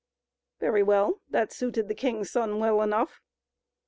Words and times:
Very 0.59 0.81
well; 0.81 1.21
that 1.29 1.51
suited 1.53 1.87
the 1.87 1.93
king's 1.93 2.31
son 2.31 2.57
well 2.57 2.81
enough. 2.81 3.21